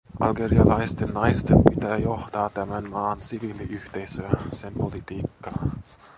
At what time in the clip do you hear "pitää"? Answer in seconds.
1.69-1.97